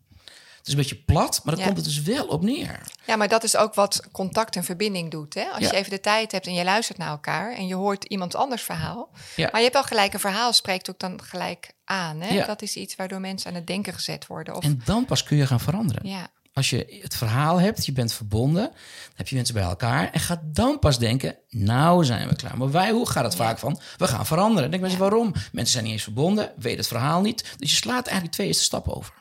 [0.68, 1.64] Is een beetje plat, maar Ja.
[1.66, 2.80] komt het dus wel op neer.
[3.06, 5.34] Ja, maar dat is ook wat contact en verbinding doet.
[5.34, 5.44] Hè?
[5.44, 5.70] Als Ja.
[5.72, 8.62] je even de tijd hebt en je luistert naar elkaar en je hoort iemand anders
[8.62, 9.10] verhaal.
[9.36, 9.44] Ja.
[9.52, 12.22] Maar je hebt wel gelijk, een verhaal spreekt ook dan gelijk aan.
[12.22, 12.46] Hè?
[12.46, 14.56] Dat is iets waardoor mensen aan het denken gezet worden.
[14.56, 16.08] Of, En dan pas kun je gaan veranderen.
[16.10, 18.64] ja, Als je het verhaal hebt, je bent verbonden...
[18.64, 18.72] dan
[19.16, 20.12] heb je mensen bij elkaar...
[20.12, 22.58] en ga dan pas denken, nou zijn we klaar.
[22.58, 23.80] Maar wij, hoe gaat het vaak van?
[23.98, 24.62] We gaan veranderen.
[24.62, 25.34] Dan denk mensen, waarom?
[25.52, 27.54] Mensen zijn niet eens verbonden, weten het verhaal niet.
[27.58, 29.14] Dus je slaat eigenlijk twee eerste stappen over.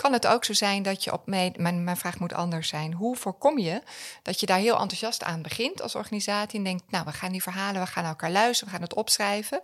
[0.00, 2.92] Kan het ook zo zijn dat je op mee, mijn, mijn vraag moet anders zijn.
[2.92, 3.82] Hoe voorkom je
[4.22, 7.42] dat je daar heel enthousiast aan begint als organisatie en denkt, nou, we gaan die
[7.42, 9.60] verhalen, we gaan naar elkaar luisteren, we gaan het opschrijven.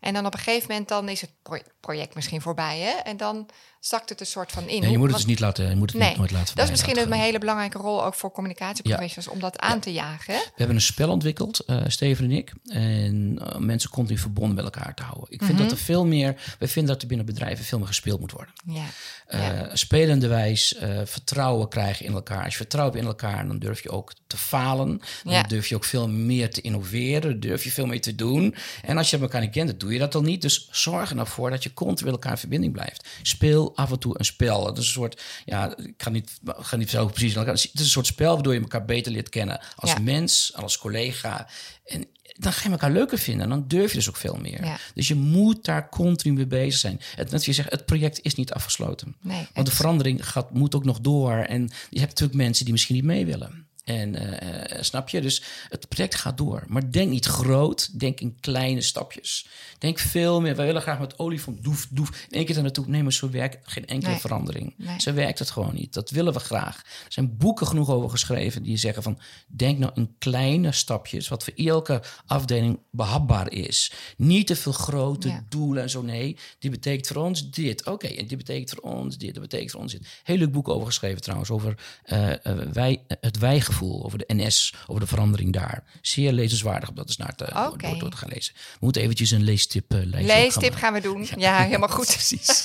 [0.00, 2.90] En dan op een gegeven moment dan is het pro- project misschien voorbij, hè?
[2.90, 3.48] En dan
[3.80, 4.80] zakt het een soort van in.
[4.80, 6.64] Nee, je moet het dus niet laten, je moet het Nee, niet nooit laten dat
[6.64, 10.34] is misschien een hele belangrijke rol ook voor communicatieprofessionals om dat aan te jagen.
[10.34, 10.40] Hè?
[10.40, 12.52] We hebben een spel ontwikkeld, eh, Steven en ik.
[12.64, 15.24] En eh, mensen continu verbonden met elkaar te houden.
[15.30, 15.62] Ik vind Mhm.
[15.62, 16.54] dat er veel meer...
[16.58, 18.54] We vinden dat er binnen bedrijven veel meer gespeeld moet worden.
[18.66, 18.82] Ja.
[19.26, 19.73] Eh Ja.
[19.76, 22.42] Spelende wijs, eh, vertrouwen krijgen in elkaar.
[22.44, 25.00] Als je vertrouwt in elkaar, dan durf je ook te falen.
[25.24, 25.42] Dan Ja.
[25.42, 27.40] durf je ook veel meer te innoveren.
[27.40, 28.54] Durf je veel meer te doen.
[28.82, 30.42] En als je elkaar niet kent, dan doe je dat dan niet.
[30.42, 33.08] Dus zorg er nou voor dat je continu met elkaar in verbinding blijft.
[33.22, 34.66] Speel af en toe een spel.
[34.66, 37.34] Het is een soort, ja, ik ga niet, ga niet zo precies.
[37.34, 39.60] Het is een soort spel waardoor je elkaar beter leert kennen.
[39.76, 39.98] Als Ja.
[39.98, 41.48] mens, als collega.
[41.84, 42.06] En
[42.38, 43.42] dan ga je elkaar leuker vinden.
[43.42, 44.64] En dan durf je dus ook veel meer.
[44.64, 44.78] Ja.
[44.94, 47.00] Dus je moet daar continu mee bezig zijn.
[47.16, 49.16] Het, net je zegt, het project is niet afgesloten.
[49.20, 51.32] Nee, Want de verandering gaat, moet ook nog door.
[51.32, 53.66] En je hebt natuurlijk mensen die misschien niet mee willen.
[53.84, 55.20] En eh, eh, snap je?
[55.20, 56.64] Dus het project gaat door.
[56.68, 57.98] Maar denk niet groot.
[58.00, 59.46] Denk in kleine stapjes.
[59.78, 60.56] Denk veel meer.
[60.56, 62.08] Wij willen graag met olifant doef, doef.
[62.28, 62.84] In één keer er naartoe.
[62.88, 64.20] Nee, maar zo werkt geen enkele Nee.
[64.20, 64.74] verandering.
[64.76, 65.00] Nee.
[65.00, 65.92] Zo werkt het gewoon niet.
[65.92, 66.76] Dat willen we graag.
[66.76, 69.18] Er zijn boeken genoeg over geschreven die zeggen van...
[69.46, 73.92] denk nou in kleine stapjes, wat voor elke afdeling behapbaar is.
[74.16, 75.44] Niet te veel grote Ja.
[75.48, 76.02] doelen en zo.
[76.02, 77.86] Nee, die betekent voor ons dit.
[77.86, 79.32] Oké, en die betekent voor ons dit.
[79.34, 80.06] Dat betekent voor ons dit.
[80.22, 81.50] Heel leuk boek over geschreven trouwens.
[81.50, 82.30] Over eh,
[82.72, 83.38] wij, het
[83.78, 84.04] wijgevoel.
[84.04, 84.74] Over de NS.
[84.86, 85.84] Over de verandering daar.
[86.02, 87.88] Zeer lezenswaardig om dat eens naar te, Oké.
[87.88, 88.54] door, door te gaan lezen.
[88.54, 91.28] We moeten eventjes een leestip uh, lijstje Leestip gaan we doen.
[91.36, 92.06] Ja, helemaal goed.
[92.06, 92.64] Precies.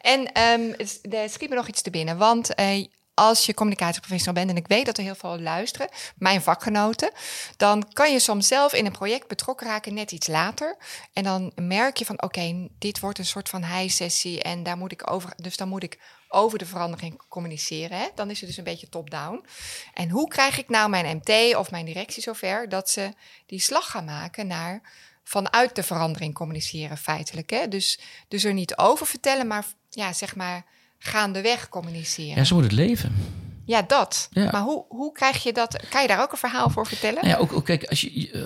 [0.00, 0.30] En
[0.76, 2.16] het- er schiet me nog iets te binnen.
[2.16, 6.42] Want eh, als je communicatieprofessional bent, en ik weet dat er heel veel luisteren, mijn
[6.42, 7.10] vakgenoten,
[7.56, 10.76] dan kan je soms zelf in een project betrokken raken net iets later.
[11.12, 14.92] En dan merk je van, oké, dit wordt een soort van high-sessie en daar moet
[14.92, 15.98] ik over, dus dan moet ik
[16.32, 17.98] over de verandering communiceren.
[17.98, 18.06] Hè?
[18.14, 19.44] Dan is het dus een beetje top-down.
[19.94, 23.12] En hoe krijg ik nou mijn MT of mijn directie zover dat ze
[23.46, 24.80] die slag gaan maken naar
[25.24, 27.50] vanuit de verandering communiceren feitelijk.
[27.50, 27.68] Hè?
[27.68, 30.64] Dus, dus er niet over vertellen, maar ja, zeg maar
[30.98, 32.36] gaandeweg communiceren.
[32.36, 33.39] Ja, zo moet het leven.
[33.70, 34.28] Ja, dat.
[34.30, 34.50] Ja.
[34.50, 35.76] Maar hoe, hoe krijg je dat?
[35.88, 37.24] Kan je daar ook een verhaal voor vertellen?
[37.24, 38.42] Nou ja, ook, ook kijk, als je, eh,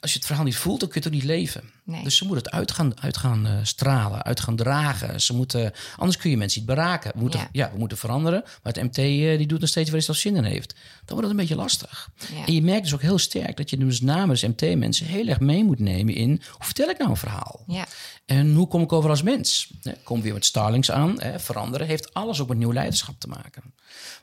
[0.00, 1.70] als je het verhaal niet voelt, dan kun je het ook niet leven.
[1.84, 2.02] Nee.
[2.02, 5.20] Dus ze moeten het uit gaan, uit gaan eh, stralen, uit gaan dragen.
[5.20, 7.10] Ze moeten, anders kun je mensen niet beraken.
[7.14, 7.48] We moeten, Ja.
[7.52, 7.70] ja.
[7.72, 8.42] we moeten veranderen.
[8.62, 10.74] Maar het MT eh, die doet nog steeds waar hij zelf zin in heeft.
[11.04, 12.10] Dan wordt het een beetje lastig.
[12.46, 15.64] En je merkt dus ook heel sterk dat je dus namens MT-mensen heel erg mee
[15.64, 16.28] moet nemen in...
[16.50, 17.64] hoe vertel ik nou een verhaal?
[17.66, 17.86] Ja.
[18.26, 19.72] En hoe kom ik over als mens?
[20.02, 21.20] Kom weer met Starlings aan.
[21.20, 23.62] Hè, veranderen heeft alles ook met nieuw leiderschap te maken.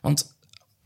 [0.01, 0.28] Want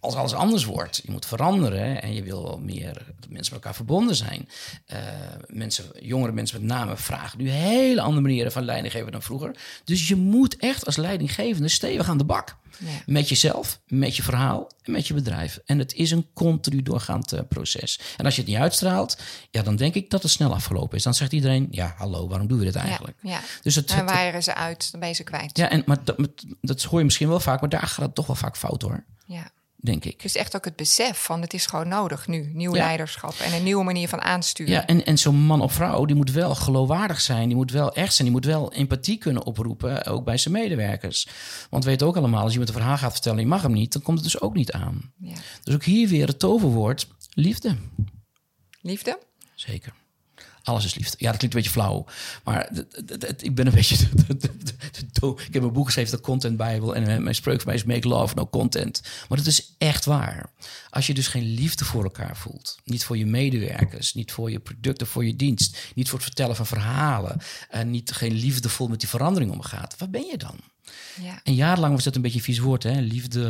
[0.04, 3.76] als alles anders wordt, je moet veranderen en je wil meer dat mensen met elkaar
[3.76, 4.50] verbonden zijn.
[4.94, 5.00] Uh,
[5.48, 9.56] mensen, jongere mensen met name vragen nu hele andere manieren van leidinggeven dan vroeger.
[9.84, 12.58] Dus je moet echt als leidinggevende stevig aan de bak.
[12.78, 12.88] Ja.
[13.06, 15.60] Met jezelf, met je verhaal en met je bedrijf.
[15.66, 18.00] En het is een continu doorgaand uh, proces.
[18.18, 19.18] En als je het niet uitstraalt,
[19.52, 21.04] ja, dan denk ik dat het snel afgelopen is.
[21.04, 23.18] Dan zegt iedereen, ja, hallo, waarom doen we dit eigenlijk?
[23.22, 23.40] Ja, ja.
[23.62, 25.58] Dus het, ze uit, dan ben je ze kwijt.
[25.58, 26.18] Ja, en, maar dat,
[26.62, 29.04] dat hoor je misschien wel vaak, maar daar gaat het toch wel vaak fout hoor.
[29.26, 29.52] Ja
[29.84, 30.22] denk ik.
[30.22, 32.52] Dus echt ook het besef van het is gewoon nodig nu.
[32.54, 34.74] Nieuw leiderschap en een nieuwe manier van aansturen.
[34.74, 37.48] Ja, en, en zo'n man of vrouw, die moet wel geloofwaardig zijn.
[37.48, 38.28] Die moet wel echt zijn.
[38.28, 41.28] Die moet wel empathie kunnen oproepen, ook bij zijn medewerkers.
[41.70, 43.40] Want we weten ook allemaal, als je met een verhaal gaat vertellen...
[43.40, 45.14] je mag hem niet, dan komt het dus ook niet aan.
[45.20, 45.36] Ja.
[45.64, 47.76] Dus ook hier weer het toverwoord, liefde.
[48.82, 49.20] Liefde?
[49.56, 49.94] Zeker.
[50.64, 51.16] Alles is liefde.
[51.20, 52.06] Ja, dat klinkt een beetje flauw.
[52.44, 52.70] Maar
[53.38, 53.96] ik ben een beetje.
[55.46, 56.96] ik heb een boek geschreven, de Content Bijbel.
[56.96, 59.02] En mijn spreuk van mij is Make Love, No Content.
[59.30, 60.52] Maar dat is echt waar.
[60.90, 62.78] Als je dus geen liefde voor elkaar voelt.
[62.84, 65.78] Niet voor je medewerkers, niet voor je producten, voor je dienst.
[65.96, 67.42] Niet voor het vertellen van verhalen.
[67.70, 69.96] En niet geen liefdevol met die verandering omgaat.
[69.98, 70.56] Waar ben je dan?
[71.22, 71.40] Ja.
[71.44, 73.00] En jarenlang was dat een beetje een vies woord, hè?
[73.00, 73.50] liefde.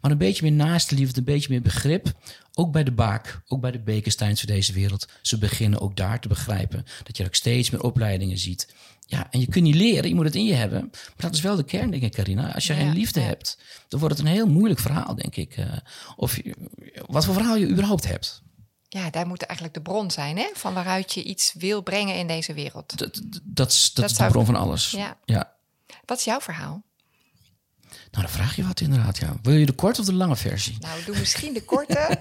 [0.00, 2.12] Maar een beetje meer naast de liefde, een beetje meer begrip.
[2.54, 5.08] Ook bij de Baak, ook bij de Bekensteins van deze wereld.
[5.22, 8.74] Ze beginnen ook daar te begrijpen dat je ook steeds meer opleidingen ziet.
[9.06, 10.80] Ja, en je kunt niet leren, je moet het in je hebben.
[10.90, 12.54] Maar dat is wel de kern, denk ik, Carina.
[12.54, 15.56] Als je geen liefde hebt, dan wordt het een heel moeilijk verhaal, denk ik.
[15.56, 15.66] Uh,
[16.16, 16.38] of
[17.06, 18.42] wat voor verhaal je überhaupt hebt.
[18.88, 20.50] Ja, daar moet eigenlijk de bron zijn, hè?
[20.54, 22.98] Van waaruit je iets wil brengen in deze wereld.
[22.98, 24.90] Dat, dat, is, dat, is de bron van alles.
[24.90, 25.16] Ja.
[25.24, 25.53] ja.
[26.06, 26.82] Wat is jouw verhaal?
[27.88, 29.36] Nou, dan vraag je wat inderdaad, ja.
[29.42, 30.76] Wil je de korte of de lange versie?
[30.80, 32.08] Nou, doe misschien de korte.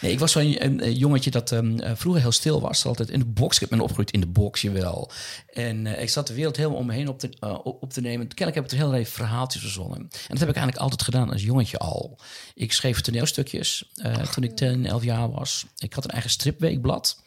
[0.00, 2.84] nee, ik was zo'n een, jongetje dat um, vroeger heel stil was.
[2.84, 3.58] Altijd in de box.
[3.58, 5.10] Ik ben opgegroeid in de box, wel.
[5.52, 8.00] En uh, ik zat de wereld helemaal om me heen op te, uh, op te
[8.00, 8.28] nemen.
[8.28, 9.98] Kennelijk heb ik er heel even verhaaltjes verzonnen.
[9.98, 12.18] En dat heb ik eigenlijk altijd gedaan als jongetje al.
[12.54, 15.66] Ik schreef toneelstukjes uh, toen ik 10, 11 jaar was.
[15.76, 17.22] Ik had een eigen stripweekblad.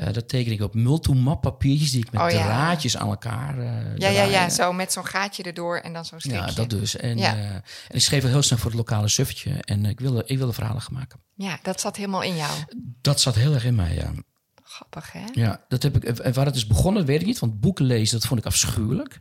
[0.00, 3.58] Uh, dat teken ik op multimap papiertjes die ik met oh, draadjes aan elkaar.
[3.58, 6.46] Uh, ja, ja, ja, zo met zo'n gaatje erdoor en dan zo'n stripje.
[6.46, 6.96] Ja, dat dus.
[6.96, 7.36] En, ja.
[7.36, 10.52] uh, en ik schreef heel snel voor het lokale suffetje en ik wilde, ik wilde
[10.52, 11.20] verhalen gaan maken.
[11.34, 12.52] Ja, dat zat helemaal in jou.
[13.00, 14.12] Dat zat heel erg in mij, ja.
[14.62, 15.24] Grappig, hè?
[15.32, 16.04] Ja, dat heb ik.
[16.04, 17.38] En waar het is begonnen, weet ik niet.
[17.38, 19.20] Want boeken lezen, dat vond ik afschuwelijk.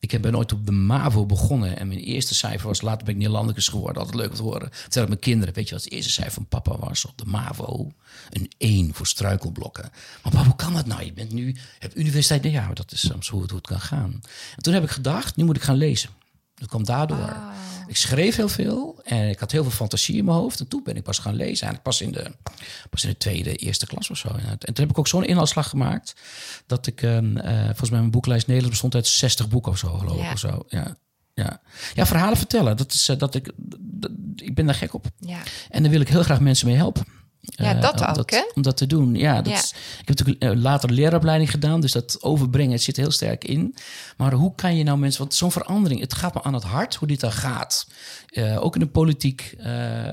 [0.00, 2.80] Ik ben ooit op de MAVO begonnen en mijn eerste cijfer was...
[2.80, 4.70] later ben ik Nederlandicus geworden, altijd leuk om te horen.
[4.88, 7.92] Ik mijn kinderen, weet je wat het eerste cijfer van papa was op de MAVO?
[8.30, 9.90] Een 1 voor struikelblokken.
[10.22, 11.04] Maar papa, hoe kan dat nou?
[11.04, 12.42] Je bent nu, hebt universiteit...
[12.42, 14.22] Nee, ja, dat is soms hoe het, hoe het kan gaan.
[14.56, 16.10] En toen heb ik gedacht, nu moet ik gaan lezen.
[16.60, 17.36] Dat kwam daardoor.
[17.86, 20.60] Ik schreef heel veel en ik had heel veel fantasie in mijn hoofd.
[20.60, 21.66] En toen ben ik pas gaan lezen.
[21.66, 22.30] Eigenlijk pas in de,
[22.90, 24.28] pas in de tweede, eerste klas of zo.
[24.28, 26.14] En toen heb ik ook zo'n inhaalslag gemaakt.
[26.66, 27.18] Dat ik, uh,
[27.64, 30.22] volgens mij mijn boeklijst Nederlands bestond uit 60 boeken of zo, geloof ik.
[30.22, 30.32] Ja.
[30.32, 30.64] Of zo.
[30.68, 30.96] Ja.
[31.34, 31.60] Ja.
[31.94, 32.76] ja, verhalen vertellen.
[32.76, 35.06] Dat is, uh, dat ik, dat, ik ben daar gek op.
[35.18, 35.38] Ja.
[35.68, 37.04] En daar wil ik heel graag mensen mee helpen.
[37.50, 38.50] Ja, dat uh, om ook, dat, hè?
[38.54, 39.14] Om dat te doen.
[39.14, 42.96] Ja, dat Is, ik heb natuurlijk uh, later leraaropleiding gedaan, dus dat overbrengen het zit
[42.96, 43.74] heel sterk in.
[44.16, 46.94] Maar hoe kan je nou mensen, want zo'n verandering, het gaat me aan het hart
[46.94, 47.86] hoe dit dan gaat.
[48.30, 49.54] Uh, ook in de politiek,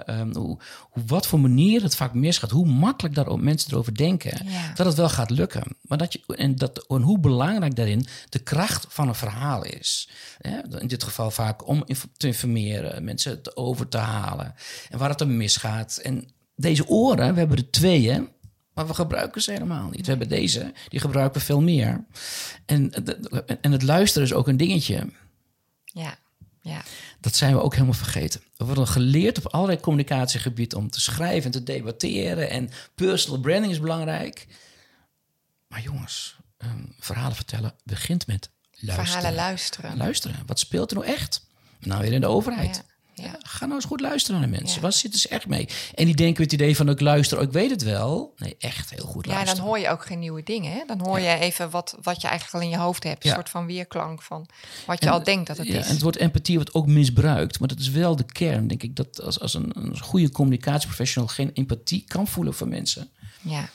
[0.08, 0.60] um, hoe,
[1.06, 4.74] wat voor manier het vaak misgaat, hoe makkelijk daar mensen erover denken, ja.
[4.76, 5.64] dat het wel gaat lukken.
[5.82, 10.10] Maar dat je, en, dat, en hoe belangrijk daarin de kracht van een verhaal is.
[10.78, 11.84] in dit geval vaak om
[12.18, 14.54] te informeren, mensen te over te halen
[14.90, 15.98] en waar het dan misgaat.
[15.98, 18.22] En deze oren, we hebben er twee, hè?
[18.74, 20.02] Maar we gebruiken ze helemaal niet.
[20.02, 22.06] We hebben deze, die gebruiken we veel meer.
[22.66, 22.92] En,
[23.62, 25.10] en het luisteren is ook een dingetje.
[25.84, 26.18] Ja,
[26.62, 26.84] ja.
[27.20, 28.42] Dat zijn we ook helemaal vergeten.
[28.58, 32.50] We worden geleerd op allerlei communicatiegebieden om te schrijven en te debatteren.
[32.50, 34.48] En personal branding is belangrijk.
[35.68, 39.06] Maar jongens, um, verhalen vertellen begint met luisteren.
[39.06, 39.98] Verhalen luisteren.
[39.98, 40.44] Luisteren.
[40.46, 41.46] Wat speelt er nou echt?
[41.80, 42.76] Nou, weer in de overheid.
[42.76, 42.97] Ja.
[43.24, 43.36] Ja.
[43.40, 44.76] Ga nou eens goed luisteren naar de mensen.
[44.76, 44.82] Ja.
[44.82, 45.68] Waar zitten ze echt mee?
[45.96, 48.34] En die denken het idee van ik luister, oh, ik weet het wel.
[48.38, 49.56] Nee, echt heel goed luisteren.
[49.56, 50.72] Ja, dan hoor je ook geen nieuwe dingen.
[50.72, 50.84] Hè?
[50.88, 53.26] Dan hoor je even wat, wat je eigenlijk al in je hoofd hebt.
[53.26, 54.46] Een soort van weerklank van
[54.86, 55.86] wat je al denkt dat het is.
[55.86, 57.60] En het woord empathie wordt ook misbruikt.
[57.60, 58.96] Maar dat is wel de kern, denk ik.
[58.96, 63.10] Dat als, als een, een goede communicatieprofessional geen empathie kan voelen voor mensen.
[63.42, 63.70] Ja.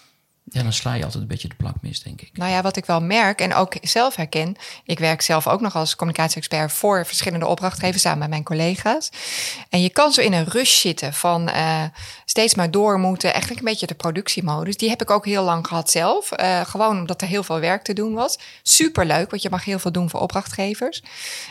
[0.44, 2.30] Ja, dan sla je altijd een beetje de plank mis, denk ik.
[2.32, 4.56] Nou ja, wat ik wel merk en ook zelf herken.
[4.84, 9.10] Ik werk zelf ook nog als communicatie-expert voor verschillende opdrachtgevers samen met mijn collega's.
[9.68, 11.82] En je kan zo in een rush zitten van uh,
[12.24, 13.30] steeds maar door moeten.
[13.30, 14.76] Eigenlijk een beetje de productiemodus.
[14.76, 16.40] Die heb ik ook heel lang gehad zelf.
[16.40, 18.38] Uh, gewoon omdat er heel veel werk te doen was.
[18.62, 21.02] Superleuk, want je mag heel veel doen voor opdrachtgevers.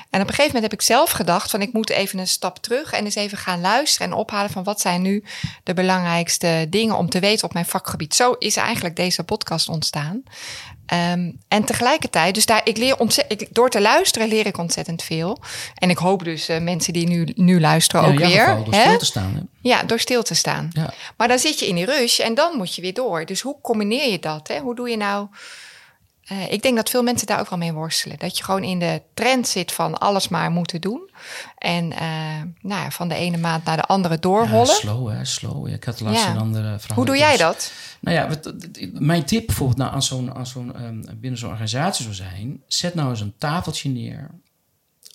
[0.10, 2.58] En op een gegeven moment heb ik zelf gedacht van ik moet even een stap
[2.58, 5.24] terug en eens even gaan luisteren en ophalen van wat zijn nu
[5.64, 8.16] de belangrijkste dingen om te weten op mijn vakgebied.
[8.16, 10.24] Zo is eigenlijk eigenlijk deze podcast ontstaan.
[10.86, 15.40] Ehm, en tegelijkertijd, dus daar, ik leer ontzettend, door te luisteren leer ik ontzettend veel.
[15.76, 18.30] En ik hoop dus uh, mensen die nu, nu luisteren Ja, ook weer.
[18.30, 18.82] geval, door hè?
[18.82, 19.34] stil te staan.
[19.36, 19.42] Hè?
[19.70, 20.70] Ja, door stil te staan.
[20.74, 20.94] Ja.
[21.18, 23.26] Maar dan zit je in die rush en dan moet je weer door.
[23.26, 24.48] Dus hoe combineer je dat?
[24.48, 24.60] Hè?
[24.60, 25.28] Hoe doe je nou...
[26.22, 28.20] Eh, ik denk dat veel mensen daar ook wel mee worstelen.
[28.20, 31.10] Dat je gewoon in de trend zit van alles maar moeten doen.
[31.58, 32.08] En eh,
[32.62, 34.76] nou ja, van de ene maand naar de andere Ja, doorrollen.
[34.76, 35.68] slow, hè, slow.
[35.68, 36.32] Ik had laatst Ja.
[36.32, 36.96] een andere vraag.
[36.96, 37.72] hoe doe jij dat?
[38.00, 38.54] Nou ja, wat-
[38.94, 42.62] mijn tip bijvoorbeeld nou, aan zo'n, aan zo'n, ehm, binnen zo'n organisatie zou zijn...
[42.68, 44.30] zet nou eens een tafeltje neer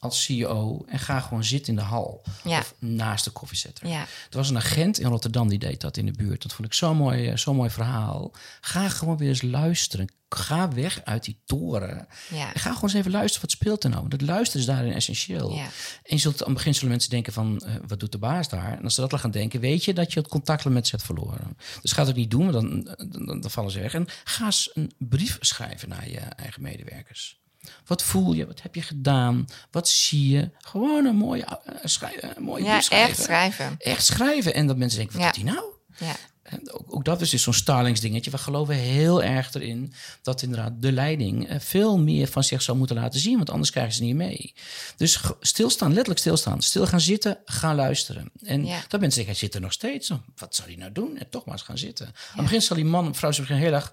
[0.06, 2.22] als CEO en ga gewoon zitten in de hal.
[2.44, 2.58] Ja.
[2.58, 3.86] Of naast de koffiezetter.
[3.88, 6.42] Ja, Er was een agent in Rotterdam die deed dat in de buurt.
[6.42, 8.32] Dat vond ik zo'n mooi, eh, zo'n mooi verhaal.
[8.60, 10.12] Ga gewoon weer eens luisteren.
[10.28, 12.06] Ga weg uit die toren.
[12.30, 13.40] ja, En ga gewoon eens even luisteren.
[13.40, 14.08] Wat speelt er nou?
[14.08, 15.54] Dat luisteren is daarin essentieel.
[15.54, 15.62] ja.
[16.02, 17.58] En je zult, aan het begin zullen mensen denken van...
[17.60, 18.72] eh, wat doet de baas daar?
[18.78, 19.60] En als ze dat gaan denken...
[19.60, 21.56] weet je dat je het contact met ze hebt verloren.
[21.82, 23.94] Dus ga het niet doen, want dan, dan, dan vallen ze weg.
[23.94, 27.38] En ga eens een brief schrijven naar je eigen medewerkers.
[27.86, 28.46] Wat voel je?
[28.46, 29.44] Wat heb je gedaan?
[29.70, 30.50] Wat zie je?
[30.58, 33.08] Gewoon een mooie, uh, schrijf, een mooie ja schrijven.
[33.08, 33.74] echt schrijven.
[33.78, 34.54] Echt schrijven.
[34.54, 35.32] En dat mensen denken, wat Ja.
[35.32, 35.66] doet hij nou?
[35.98, 36.16] Ja,
[36.72, 38.30] ook, ook dat is dus zo'n Starlings-dingetje.
[38.30, 42.78] We geloven heel erg erin dat inderdaad de leiding eh, veel meer van zich zou
[42.78, 44.54] moeten laten zien, want anders krijgen ze niet mee.
[44.96, 46.62] Dus stilstaan, letterlijk stilstaan.
[46.62, 48.30] Stil gaan zitten, gaan luisteren.
[48.42, 48.80] En Ja.
[48.88, 50.08] dat mensen denken, hij zit er nog steeds.
[50.08, 51.16] Nou, Wat zou hij nou doen?
[51.18, 52.06] En toch maar eens gaan zitten.
[52.06, 53.92] Aan het begin zal die man, vrouw zich heel erg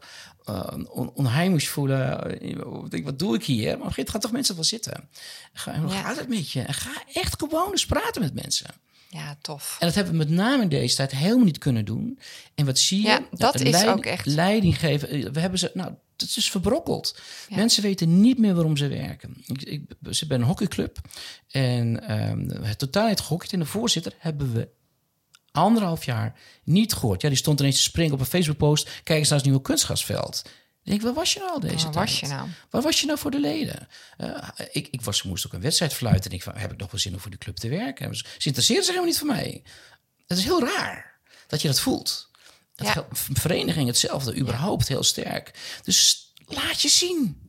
[0.49, 2.31] uh, on, onheimisch voelen.
[2.41, 3.63] Ik denk, wat doe ik hier?
[3.65, 5.09] Maar op een gegeven moment gaan toch mensen wel zitten.
[5.53, 6.01] Ga, hoe Ja.
[6.01, 6.61] gaat het met je?
[6.61, 8.67] En ga echt gewoon eens praten met mensen.
[9.13, 9.75] Ja, tof.
[9.79, 12.19] En dat hebben we met name in deze tijd helemaal niet kunnen doen.
[12.55, 13.07] En wat zie je?
[13.07, 15.33] Ja, dat is leiding- ook echt- Leiding geven.
[15.33, 17.19] We hebben ze, nou, het is verbrokkeld.
[17.49, 19.43] Mensen weten niet meer waarom ze werken.
[19.45, 20.97] Ik, ik zit bij een hockeyclub.
[21.49, 23.53] En ehm het totaal niet gehockeyd.
[23.53, 24.67] En de voorzitter hebben we
[25.51, 27.21] anderhalf jaar niet gehoord.
[27.21, 28.89] Ja, die stond ineens te springen op een Facebook-post.
[29.03, 29.61] Kijk eens naar het nieuwe
[30.83, 30.85] kunstgasveld.
[30.85, 32.09] Ik denk, waar was je nou al deze Waar tijd?
[32.09, 32.47] was je nou?
[32.69, 33.87] Waar was je nou voor de leden?
[34.17, 36.29] Eh, ik, ik was, moest ook een wedstrijd fluiten.
[36.31, 38.15] En ik van, heb ik nog wel zin om voor die club te werken?
[38.15, 39.63] Ze interesseerden zich helemaal niet voor mij.
[40.27, 42.31] Het is heel raar dat je dat voelt.
[42.75, 43.05] Dat Ja.
[43.33, 45.51] vereniging hetzelfde, überhaupt heel sterk.
[45.83, 47.41] Dus laat je zien.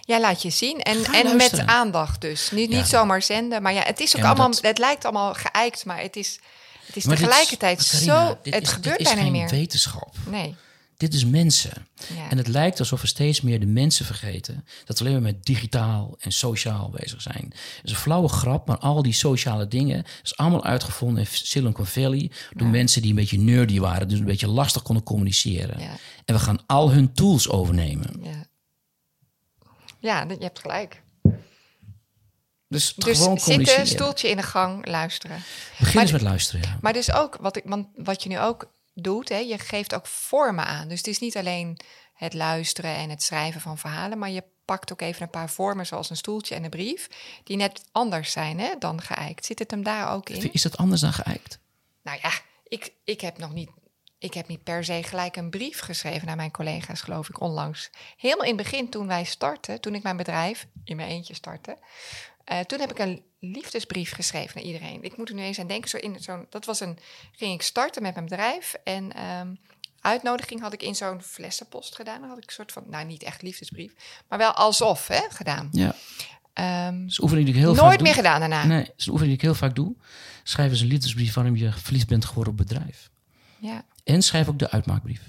[0.00, 2.50] Jij laat je zien en, Ga en met aandacht dus.
[2.50, 2.76] Niet, Ja.
[2.76, 5.84] niet zomaar zenden, maar ja, het is ook Ja, allemaal, dat- het lijkt allemaal geëikt,
[5.84, 6.38] maar het is,
[6.86, 9.48] het is Maar dit is- tegelijkertijd Carina, zo, het is- gebeurt bijna niet meer.
[9.48, 10.14] wetenschap.
[10.26, 10.56] Nee,
[10.96, 11.86] Dit is mensen.
[12.14, 12.30] Ja.
[12.30, 14.64] En het lijkt alsof we steeds meer de mensen vergeten.
[14.84, 17.44] Dat we alleen maar met digitaal en sociaal bezig zijn.
[17.46, 20.04] Het is een flauwe grap, maar al die sociale dingen...
[20.22, 22.30] is allemaal uitgevonden in Silicon Valley...
[22.54, 24.08] door mensen die een beetje nerdy waren.
[24.08, 25.80] Dus een beetje lastig konden communiceren.
[25.80, 25.96] Ja.
[26.24, 28.22] En we gaan al hun tools overnemen.
[30.00, 30.24] ja.
[30.28, 31.02] Je hebt gelijk.
[32.68, 35.36] Dus, Dus gewoon zitten, stoeltje in de gang, luisteren.
[35.78, 36.78] Begin Maar eens met luisteren, ja.
[36.80, 38.68] Maar dus ook, wat, ik, want wat je nu ook
[39.02, 40.88] doet, hè, je geeft ook vormen aan.
[40.88, 41.78] Dus het is niet alleen
[42.14, 45.86] het luisteren en het schrijven van verhalen, maar je pakt ook even een paar vormen,
[45.86, 47.08] zoals een stoeltje en een brief,
[47.44, 49.44] die net anders zijn hè, dan geëikt.
[49.44, 50.52] Zit het hem daar ook in?
[50.52, 51.58] Is dat anders dan geëikt?
[52.02, 52.32] Nou ja,
[52.64, 53.70] ik, ik heb nog niet.
[54.18, 57.90] Ik heb niet per se gelijk een brief geschreven naar mijn collega's, geloof ik, onlangs.
[58.16, 61.78] Helemaal in het begin, toen wij startten, toen ik mijn bedrijf in mijn eentje startte,
[62.46, 65.02] eh, toen heb ik een liefdesbrief geschreven naar iedereen.
[65.02, 65.90] Ik moet er nu eens aan denken.
[65.90, 66.98] Zo in zo'n, dat was een.
[67.32, 69.54] Ging ik starten met mijn bedrijf en ehm,
[70.00, 72.20] uitnodiging had ik in zo'n flessenpost gedaan.
[72.20, 73.92] Dan had ik een soort van, nou niet echt liefdesbrief,
[74.28, 75.68] maar wel alsof hè, gedaan.
[75.72, 75.94] Ja,
[76.52, 78.06] Ehm, dat is een oefening die ik heel vaak nooit doe.
[78.06, 78.64] meer gedaan daarna.
[78.64, 79.94] Nee, dat is een oefening die ik heel vaak doe.
[80.42, 83.10] Schrijf eens een liefdesbrief waarom je verliefd bent geworden op bedrijf.
[83.58, 85.20] Ja, En schrijf ook de uitmaakbrief.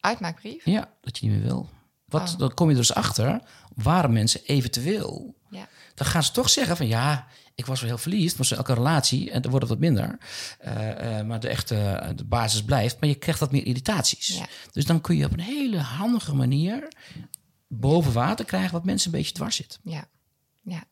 [0.00, 0.64] uitmaakbrief.
[0.64, 1.68] Ja, dat je niet meer wil.
[2.04, 2.38] Wat, Oh.
[2.38, 3.40] Dan kom je dus achter
[3.74, 5.34] waarom mensen eventueel...
[5.50, 5.68] Ja.
[5.94, 9.30] Dan gaan ze toch zeggen van ja, ik was wel heel verliefd, maar elke relatie,
[9.30, 10.18] en dan wordt het wat minder.
[10.58, 14.26] Eh, eh, maar de echte de basis blijft, maar je krijgt wat meer irritaties.
[14.26, 14.46] Ja.
[14.72, 16.88] Dus dan kun je op een hele handige manier
[17.66, 19.78] boven water krijgen wat mensen een beetje dwars zit.
[19.82, 20.04] Ja,
[20.62, 20.84] ja.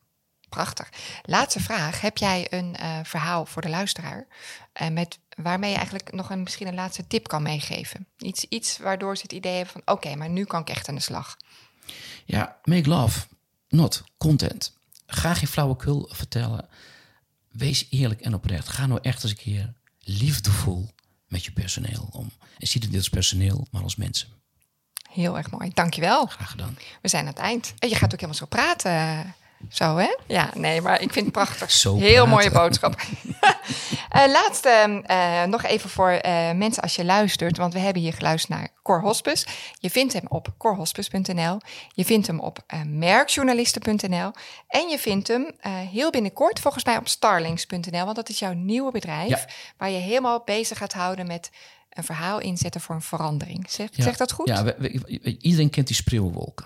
[0.51, 0.89] Prachtig.
[1.23, 2.01] Laatste vraag.
[2.01, 4.27] Heb jij een eh, verhaal voor de luisteraar
[4.73, 8.07] eh, met, waarmee je eigenlijk nog een, misschien een laatste tip kan meegeven?
[8.17, 10.95] Iets, iets waardoor ze het idee hebben van oké, maar nu kan ik echt aan
[10.95, 11.37] de slag.
[12.25, 13.27] Ja, make love,
[13.69, 14.77] not content.
[15.05, 16.67] Ga geen flauwekul vertellen.
[17.51, 18.69] Wees eerlijk en oprecht.
[18.69, 20.89] Ga nou echt eens een keer liefdevol
[21.27, 22.31] met je personeel om.
[22.57, 24.27] En zie het niet als personeel, maar als mensen.
[25.09, 25.71] Heel erg mooi.
[25.73, 26.25] Dankjewel.
[26.25, 26.77] Graag gedaan.
[27.01, 27.73] We zijn aan het eind.
[27.79, 29.35] En je gaat ook helemaal zo praten.
[29.69, 30.15] Zo, hè?
[30.27, 31.71] Ja, nee, maar ik vind het prachtig.
[31.71, 32.29] Zo Heel praten.
[32.29, 33.01] mooie boodschap.
[34.15, 38.13] Uh, laatste, uh, nog even voor uh, mensen als je luistert, want we hebben hier
[38.13, 39.45] geluisterd naar Cor Hospes.
[39.79, 41.57] Je vindt hem op corhospes.nl,
[41.93, 44.31] je vindt hem op merkjournalisten.nl
[44.67, 45.51] en je vindt hem
[45.91, 49.45] heel binnenkort volgens mij op starlings.nl, want dat is jouw nieuwe bedrijf ja.
[49.77, 51.49] waar je helemaal bezig gaat houden met
[51.89, 53.65] een verhaal inzetten voor een verandering.
[53.69, 54.03] Zeg, ja.
[54.03, 54.47] zeg dat goed?
[54.47, 56.65] Ja, we, we, iedereen kent die spreeuwwolken.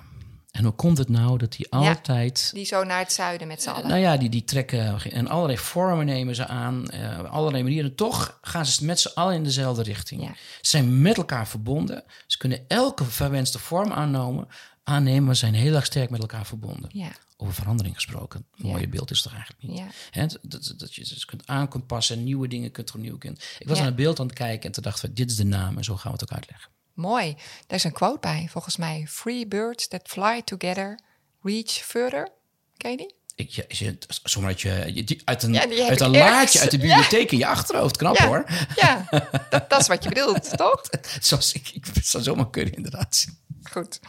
[0.56, 2.50] En hoe komt het nou dat die altijd...
[2.54, 3.88] die zo naar het zuiden met z'n allen.
[3.88, 6.88] Nou ja, die, die trekken en allerlei vormen nemen ze aan.
[6.94, 7.96] Uh, allerlei manieren.
[7.96, 10.22] Toch gaan ze met z'n allen in dezelfde richting.
[10.22, 10.34] Ja.
[10.62, 12.04] Ze zijn met elkaar verbonden.
[12.28, 14.48] Ze kunnen elke verwenste vorm aannemen,
[14.84, 16.90] aannemen maar zijn heel erg sterk met elkaar verbonden.
[16.94, 17.12] Ja.
[17.38, 18.46] Over verandering gesproken.
[18.56, 19.78] Een mooie beeld is toch eigenlijk niet.
[20.12, 20.26] Ja.
[20.28, 23.44] dat, dat, dat, je ze kunt aan kunt passen, nieuwe dingen kunt opnieuw kunt.
[23.60, 25.46] Ik was aan het beeld aan het kijken en toen dacht ik, dit is de
[25.46, 26.74] naam en zo gaan we het ook uitleggen.
[26.96, 27.36] Mooi.
[27.68, 29.06] Daar is een quote bij, volgens mij.
[29.10, 31.00] Free birds that fly together
[31.42, 32.30] reach further.
[32.78, 33.16] Ken je die?
[33.36, 37.38] Ik, je, zomaar uit, je, uit een, ja, uit een laadje uit de bibliotheek in
[37.38, 37.98] je achterhoofd.
[37.98, 38.28] Knap ja.
[38.28, 38.46] hoor.
[38.76, 39.08] Ja,
[39.50, 40.82] dat, dat, is wat je bedoelt, toch?
[41.20, 43.26] Zoals ik, ik zou zomaar kunnen, inderdaad.
[43.72, 44.00] Goed.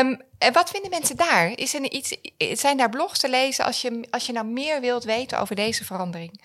[0.00, 1.52] Um, en wat vinden mensen daar?
[1.54, 2.16] Is er iets,
[2.52, 5.84] zijn daar blogs te lezen als je, als je nou meer wilt weten over deze
[5.84, 6.40] verandering?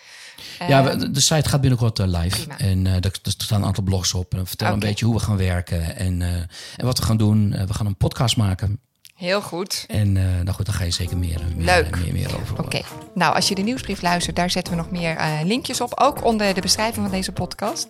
[0.68, 2.38] Ja, de site gaat binnenkort uh, live.
[2.38, 2.60] Prima.
[2.60, 4.34] En uh, er, staan een aantal blogs op.
[4.34, 4.88] En we vertellen okay.
[4.88, 7.52] een beetje hoe we gaan werken en, uh, en wat we gaan doen.
[7.68, 8.80] we gaan een podcast maken.
[9.22, 9.86] Heel goed.
[9.88, 12.00] En uh, nou goed, dan ga je zeker meer, meer, Leuk.
[12.04, 12.82] meer, meer over Oké.
[13.14, 15.92] Nou, als je de nieuwsbrief luistert, daar zetten we nog meer uh, linkjes op.
[15.96, 17.88] Ook onder de beschrijving van deze podcast.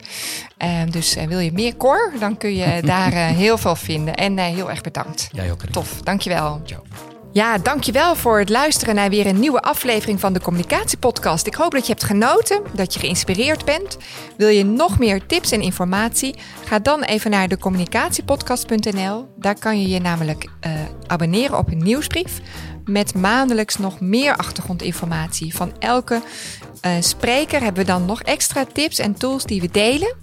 [0.58, 4.16] Uh, dus wil je meer core, dan kun je daar heel veel vinden.
[4.16, 5.30] En heel erg bedankt.
[5.32, 5.66] Jij ook.
[5.66, 6.62] Tof, dankjewel.
[6.66, 7.11] Ciao.
[7.34, 11.48] Ja, dankjewel voor het luisteren naar weer een nieuwe aflevering van de Communicatiepodcast.
[11.48, 13.98] Ik hoop dat je hebt genoten, dat je geïnspireerd bent.
[14.38, 16.36] Wil je nog meer tips en informatie?
[16.66, 19.28] Ga dan even naar decommunicatiepodcast.nl.
[19.38, 20.72] Daar kan je je namelijk uh,
[21.08, 22.40] abonneren op een nieuwsbrief
[22.86, 25.56] met maandelijks nog meer achtergrondinformatie.
[25.56, 26.22] Van elke
[26.86, 30.16] uh, spreker hebben we dan nog extra tips en tools die we delen.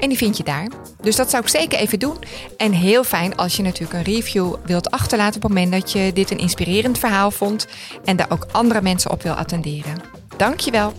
[0.00, 0.68] En die vind je daar.
[1.02, 2.16] Dus dat zou ik zeker even doen.
[2.56, 6.12] En heel fijn als je natuurlijk een review wilt achterlaten op het moment dat je
[6.12, 7.66] dit een inspirerend verhaal vond
[8.04, 9.96] en daar ook andere mensen op wil attenderen.
[10.36, 10.92] Dankjewel.